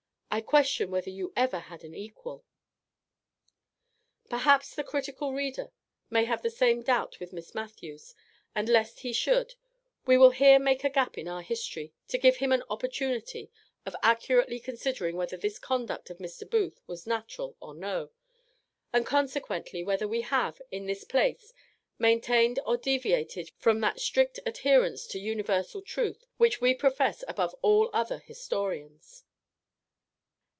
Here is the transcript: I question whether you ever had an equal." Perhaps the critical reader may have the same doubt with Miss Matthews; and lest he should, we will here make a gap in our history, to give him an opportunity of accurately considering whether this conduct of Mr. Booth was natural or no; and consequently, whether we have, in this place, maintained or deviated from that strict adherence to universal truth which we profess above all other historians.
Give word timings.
I 0.33 0.39
question 0.39 0.91
whether 0.91 1.09
you 1.09 1.33
ever 1.35 1.59
had 1.59 1.83
an 1.83 1.93
equal." 1.93 2.45
Perhaps 4.29 4.75
the 4.75 4.83
critical 4.85 5.33
reader 5.33 5.73
may 6.09 6.23
have 6.23 6.41
the 6.41 6.49
same 6.49 6.81
doubt 6.83 7.19
with 7.19 7.33
Miss 7.33 7.53
Matthews; 7.53 8.15
and 8.55 8.69
lest 8.69 9.01
he 9.01 9.11
should, 9.11 9.55
we 10.05 10.17
will 10.17 10.29
here 10.29 10.57
make 10.57 10.85
a 10.85 10.89
gap 10.89 11.17
in 11.17 11.27
our 11.27 11.41
history, 11.41 11.91
to 12.07 12.17
give 12.17 12.37
him 12.37 12.53
an 12.53 12.63
opportunity 12.69 13.51
of 13.85 13.93
accurately 14.01 14.57
considering 14.61 15.17
whether 15.17 15.35
this 15.35 15.59
conduct 15.59 16.09
of 16.09 16.19
Mr. 16.19 16.49
Booth 16.49 16.79
was 16.87 17.05
natural 17.05 17.57
or 17.59 17.73
no; 17.75 18.09
and 18.93 19.05
consequently, 19.05 19.83
whether 19.83 20.07
we 20.07 20.21
have, 20.21 20.61
in 20.71 20.85
this 20.85 21.03
place, 21.03 21.51
maintained 21.99 22.57
or 22.65 22.77
deviated 22.77 23.51
from 23.57 23.81
that 23.81 23.99
strict 23.99 24.39
adherence 24.45 25.05
to 25.07 25.19
universal 25.19 25.81
truth 25.81 26.25
which 26.37 26.61
we 26.61 26.73
profess 26.73 27.21
above 27.27 27.53
all 27.61 27.89
other 27.93 28.19
historians. 28.19 29.25